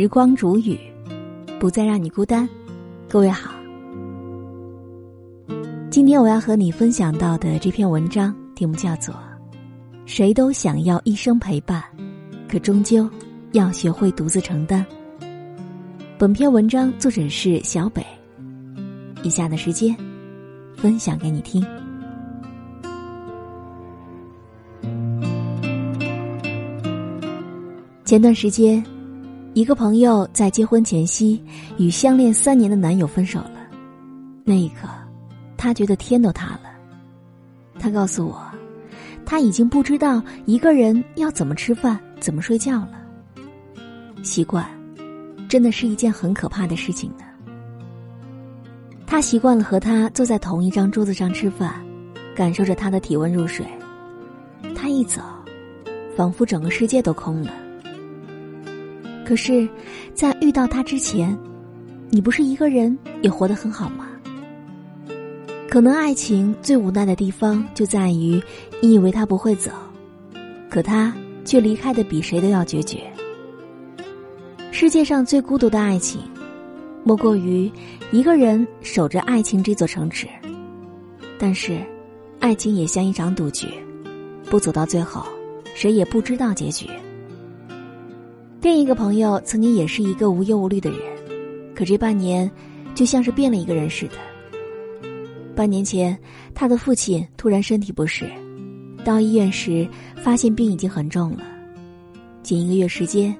[0.00, 0.80] 时光煮雨，
[1.58, 2.48] 不再让你孤单。
[3.06, 3.50] 各位好，
[5.90, 9.14] 今天我要和你分享到的这篇文章题目叫做
[10.06, 11.84] 《谁都想要一生陪伴，
[12.48, 13.06] 可终究
[13.52, 14.82] 要学会独自承担》。
[16.16, 18.02] 本篇文章作者是小北。
[19.22, 19.94] 以下的时间，
[20.78, 21.62] 分享给你听。
[28.06, 28.82] 前段时间，
[29.60, 31.38] 一个朋友在结婚前夕
[31.76, 33.60] 与相恋三年的男友分手了。
[34.42, 34.88] 那一刻，
[35.54, 36.70] 他觉得天都塌了。
[37.78, 38.40] 他告诉我，
[39.26, 42.92] 他已经不知道一个人要怎么吃饭、怎么睡觉了。
[44.22, 44.66] 习惯，
[45.46, 47.24] 真的是一件很可怕的事情呢。
[49.06, 51.74] 他习惯了和他坐在同一张桌子上吃饭，
[52.34, 53.66] 感受着他的体温入睡。
[54.74, 55.20] 他一走，
[56.16, 57.52] 仿佛整个世界都空了。
[59.30, 59.68] 可是，
[60.12, 61.38] 在遇到他之前，
[62.08, 64.08] 你不是一个人也活得很好吗？
[65.68, 68.42] 可能爱情最无奈的地方就在于，
[68.82, 69.70] 你以为他不会走，
[70.68, 71.14] 可他
[71.44, 73.04] 却离开的比谁都要决绝。
[74.72, 76.20] 世界上最孤独的爱情，
[77.04, 77.70] 莫过于
[78.10, 80.26] 一个人守着爱情这座城池。
[81.38, 81.78] 但是，
[82.40, 83.68] 爱情也像一场赌局，
[84.46, 85.24] 不走到最后，
[85.72, 86.90] 谁也不知道结局。
[88.62, 90.98] 另一个朋友曾经也是一个无忧无虑的人，
[91.74, 92.50] 可这半年，
[92.94, 94.12] 就像是变了一个人似的。
[95.56, 96.16] 半年前，
[96.54, 98.30] 他的父亲突然身体不适，
[99.02, 101.42] 到医院时发现病已经很重了，
[102.42, 103.34] 仅一个月时间，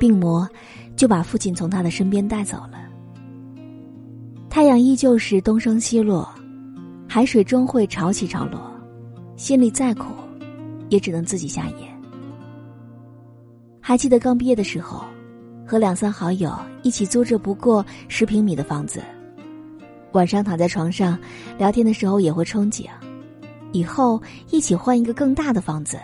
[0.00, 0.48] 病魔
[0.96, 2.88] 就把父亲从他的身边带走了。
[4.48, 6.26] 太阳依旧是东升西落，
[7.06, 8.72] 海水终会潮起潮落，
[9.36, 10.06] 心里再苦，
[10.88, 11.91] 也只能自己下咽。
[13.92, 15.04] 还记得刚毕业的时候，
[15.66, 16.50] 和两三好友
[16.82, 19.02] 一起租着不过十平米的房子。
[20.12, 21.18] 晚上躺在床上
[21.58, 22.86] 聊天的时候，也会憧憬
[23.70, 25.98] 以后一起换一个更大的房子，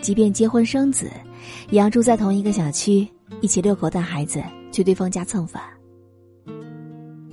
[0.00, 1.10] 即便结婚生子，
[1.68, 3.06] 也要住在同一个小区，
[3.42, 5.62] 一起遛狗带孩子，去对方家蹭饭。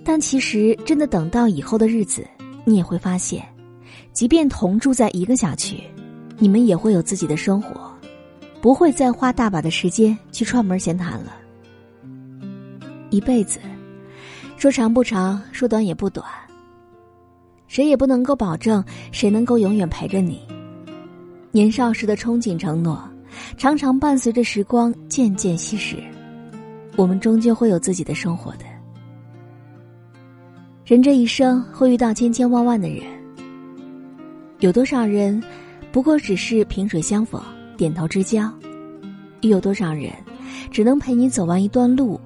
[0.04, 2.28] 但其实真的等到以后的日子，
[2.66, 3.42] 你也会发现，
[4.12, 5.82] 即便同住在一个小区，
[6.38, 7.95] 你们也会有自己的生活。
[8.66, 11.38] 不会再花大把的时间去串门闲谈了。
[13.12, 13.60] 一辈子，
[14.58, 16.26] 说长不长，说短也不短。
[17.68, 20.42] 谁也不能够保证谁能够永远陪着你。
[21.52, 23.08] 年少时的憧憬承诺，
[23.56, 25.98] 常常伴随着时光渐渐稀释。
[26.96, 28.66] 我们终究会有自己的生活的。
[30.86, 33.04] 人这一生会遇到千千万万的人，
[34.58, 35.40] 有多少人，
[35.92, 37.40] 不过只是萍水相逢。
[37.76, 38.52] 点头之交，
[39.42, 40.12] 又有多少人
[40.72, 42.20] 只能陪你走完一段路，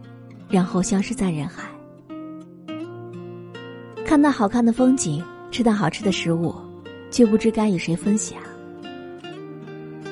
[0.49, 1.69] 然后消失在人海？
[4.05, 6.55] 看到好看的风景，吃到好吃的食物，
[7.11, 8.37] 却不知该与谁分享；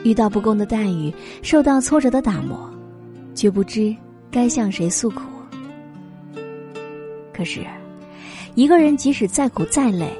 [0.03, 2.69] 遇到不公的待遇，受到挫折的打磨，
[3.34, 3.96] 却不知
[4.30, 5.22] 该向谁诉苦。
[7.34, 7.66] 可是，
[8.56, 10.12] 一个人即使再苦再累，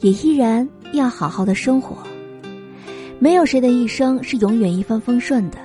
[0.00, 1.96] 也依然要好好的生活。
[3.22, 5.58] 没有谁的一生是永远一帆风顺的，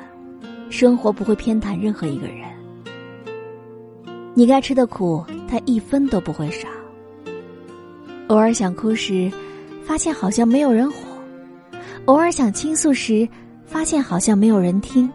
[0.70, 2.46] 生活不会偏袒任何一个人。
[4.34, 6.68] 你该吃的苦，他一分都不会少。
[8.28, 9.32] 偶尔想哭时，
[9.86, 11.00] 发现好像没有人哄；
[12.08, 13.26] 偶尔想倾诉时，
[13.66, 15.10] 发现好像没有人听；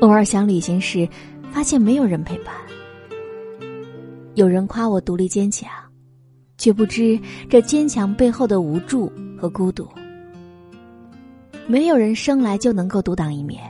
[0.00, 1.06] 偶尔想旅行时，
[1.52, 2.54] 发现没有人陪伴。
[4.32, 5.68] 有人夸我独立坚强，
[6.56, 9.86] 却不知这坚强背后的无助和孤独。
[11.70, 13.62] 没有人生来就能够独当一面，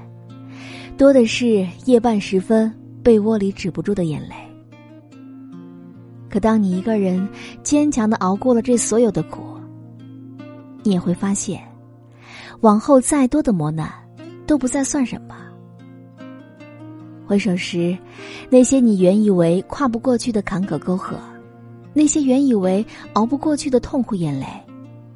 [0.97, 2.73] 多的是夜半时分
[3.03, 4.37] 被窝里止不住的眼泪。
[6.31, 7.29] 可当你一个人
[7.65, 9.43] 坚强的熬过了这所有的苦，
[10.85, 11.61] 你也会发现，
[12.61, 13.93] 往后再多的磨难
[14.47, 15.35] 都不再算什么。
[17.27, 17.99] 回首时，
[18.49, 21.19] 那些你原以为跨不过去的坎坷沟壑，
[21.93, 24.47] 那些原以为熬不过去的痛苦眼泪，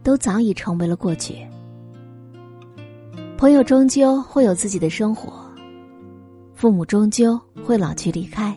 [0.02, 1.36] 都早已成为了过去。
[3.42, 5.32] 朋友终究会有自己的生活，
[6.54, 8.56] 父母终究会老去离开，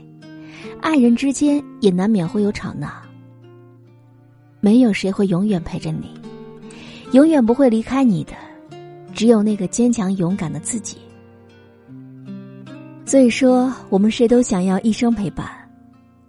[0.80, 3.02] 爱人之间也难免会有吵闹。
[4.60, 6.12] 没有谁会永远陪着你，
[7.14, 8.34] 永远不会离开你的，
[9.12, 10.98] 只有那个坚强勇敢的自己。
[13.08, 15.48] 所以说，我们谁都想要一生陪伴，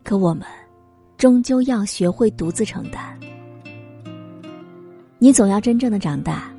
[0.03, 0.47] 可我们
[1.19, 3.21] 终究要学会独自承担。
[5.19, 6.56] 你总要真正的长大。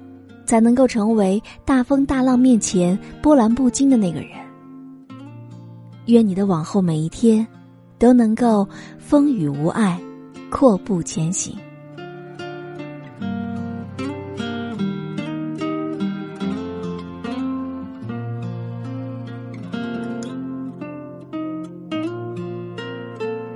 [0.47, 4.29] 才能够成为大风大浪面前波澜不惊的那个人。
[6.05, 7.45] 愿你的往后每一天，
[7.99, 8.67] 都能够
[8.97, 9.99] 风雨无碍，
[10.49, 11.55] 阔步前行。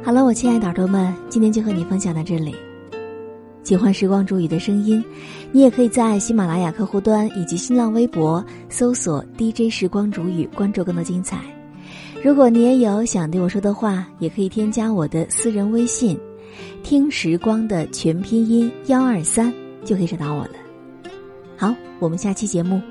[0.04, 2.54] 好了，我亲爱的耳朵们，今天就和你分享到这里。
[3.64, 5.04] 喜欢时光煮雨的声音，
[5.52, 11.40] 你也可以在喜马拉雅客户端以及新浪微博搜索 “DJ 时光煮雨”，关注更多精彩。
[12.24, 16.20] 如果你也有想对我说的话，也可以添加我的私人微信
[16.84, 19.54] “听时光”的全拼音幺二三，
[19.86, 20.52] 就可以找到我了。
[21.56, 22.82] 好，我们下期节目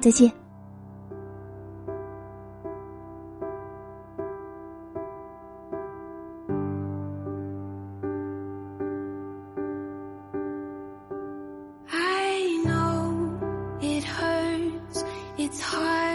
[0.00, 0.39] 再见。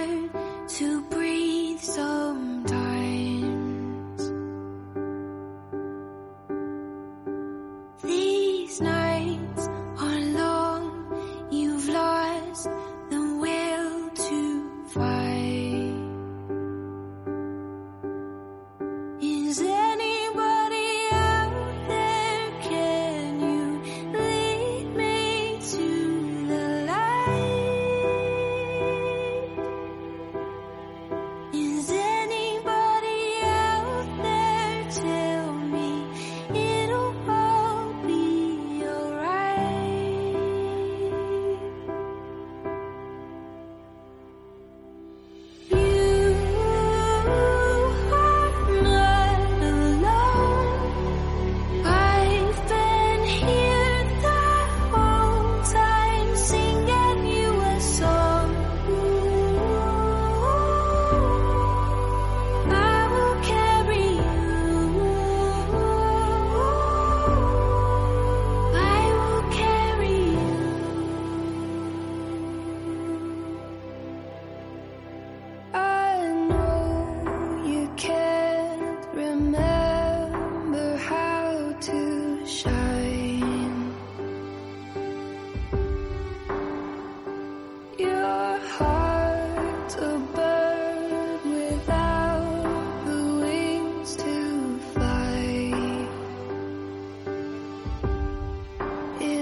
[0.05, 1.24] Is it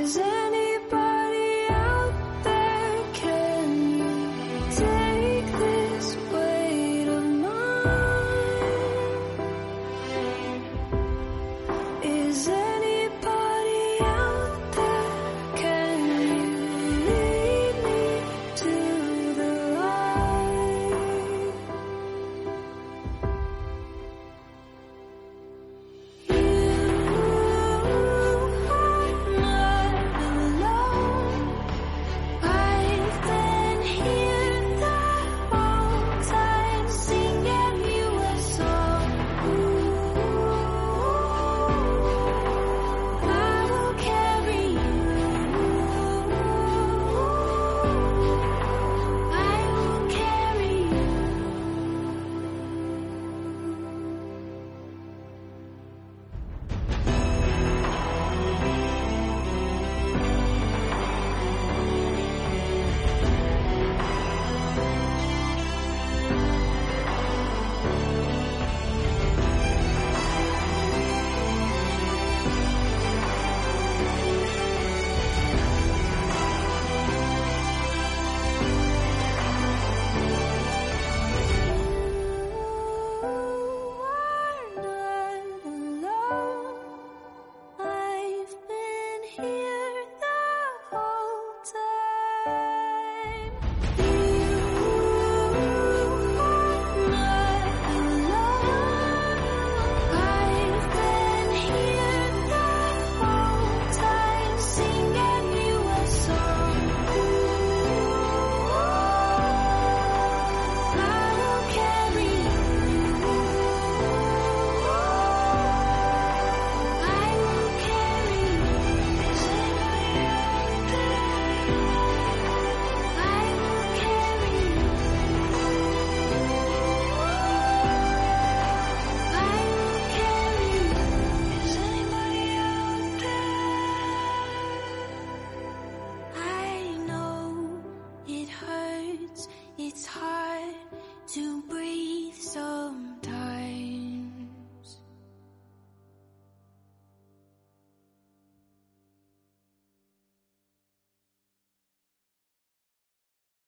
[0.03, 0.42] is it?